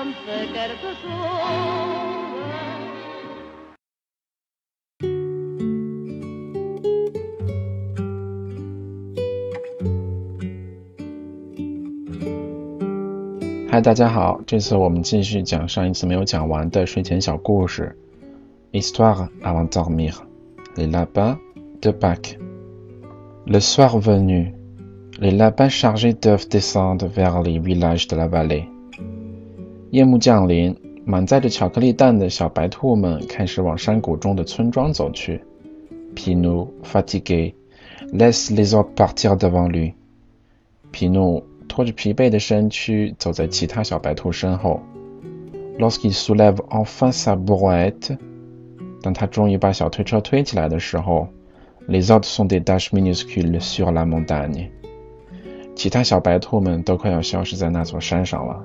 [0.00, 0.90] ça me fait quelque
[18.72, 20.26] Histoire avant dormir,
[20.78, 21.36] les lapins
[21.82, 22.38] de Pâques.
[23.46, 24.54] Le soir venu,
[25.20, 28.66] les lapins chargés d'œufs descendent vers les villages de la vallée.
[29.90, 35.42] 夜幕降临，满载着巧克力蛋的小白兔们开始往山谷中的村庄走去。
[36.14, 37.52] 皮诺 fatigué
[38.12, 39.92] laisse les autres partir devant lui。
[40.92, 44.80] 皮诺拖着疲惫的身躯走在其他小白兔身后。
[45.80, 48.18] Lorsqu'il soulève enfin sa boîte，r
[49.02, 51.26] 当他终于把小推车推起来的时候
[51.88, 54.68] ，les autres sont des dash minuscules sur la montagne。
[55.74, 58.64] 其他小白兔们都快要消失在那座山上了。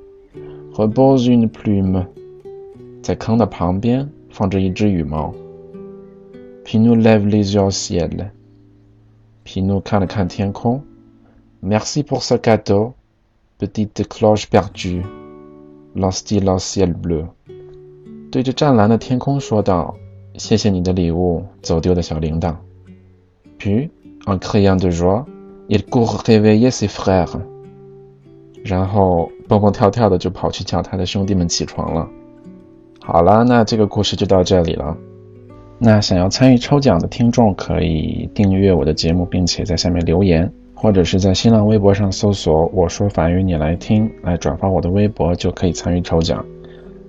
[0.73, 2.05] Rebose une plume.
[3.03, 5.31] Sa canne de pantin, fondre une jolie u-mall.
[6.63, 8.31] Pinou lève les yeux au ciel.
[9.43, 10.81] Pinou canne-canne 天空.
[11.61, 12.93] Merci pour ce cadeau,
[13.57, 15.01] petite cloche perdue.
[15.93, 17.25] L'ostile au ciel bleu.
[18.31, 19.91] Deux de Tanlan de 天空, soit d'un,
[20.37, 22.53] c'est c'est ni de l'eau, so deal de
[23.57, 23.89] Puis,
[24.25, 25.25] en criant de joie,
[25.67, 27.35] il court réveiller ses frères.
[28.71, 32.07] 然后蹦蹦跳跳的就跑去叫他的兄弟们起床了。
[33.01, 34.95] 好了，那这个故事就到这里了。
[35.77, 46.45] 那想要参与抽奖的听众可以订阅我的节目，并且在下面留言，或者是在新浪微博上搜索“我说法语你来听”，来转发我的微博就可以参与抽奖。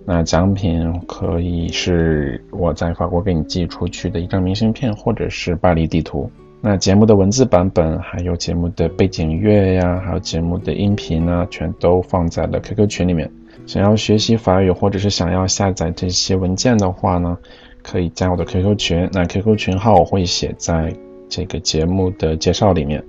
[0.04, 6.28] 那奖品可以是我在法国给你寄出去的一张明信片，或者是巴黎地图。
[6.64, 13.28] 那节目的文字版本，还有节目的背景乐呀，还有节目的音频啊，全都放在了 QQ 群里面。
[13.66, 17.36] 想要学习法语或者是想要下载这些文件的话呢，
[17.82, 19.08] 可以加我的 QQ 群。
[19.12, 20.94] 那 QQ 群号我会写在
[21.28, 23.02] 这个节目的介绍里面。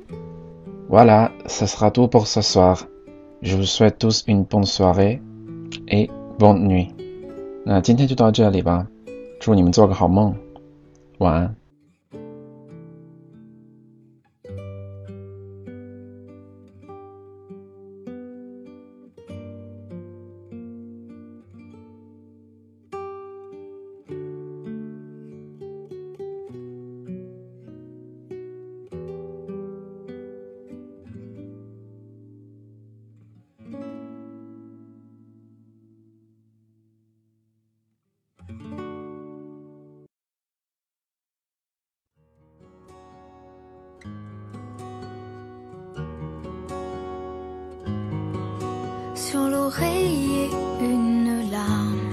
[0.90, 2.80] Voilà，ça sera tout pour ce soir.
[3.44, 5.20] Je vous souhaite tous une bonne soirée
[5.88, 6.10] et
[6.40, 6.90] bonne nuit.
[7.64, 8.88] 那今天就到这里吧，
[9.40, 10.36] 祝你们做个好梦，
[11.20, 11.56] 晚安。
[49.80, 52.08] Rayez une larme.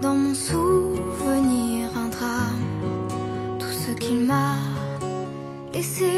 [0.00, 2.70] Dans mon souvenir, un drame.
[3.58, 4.54] Tout ce qu'il m'a
[5.74, 6.12] laissé.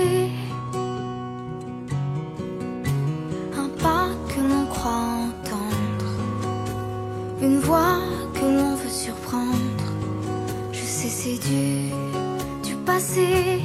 [3.56, 6.12] Un pas que l'on croit entendre.
[7.40, 8.00] Une voix
[8.34, 9.88] que l'on veut surprendre.
[10.72, 11.88] Je sais, c'est du,
[12.68, 13.60] du passé.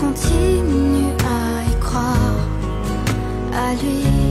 [0.00, 2.38] continue à y croire,
[3.52, 4.23] à lui.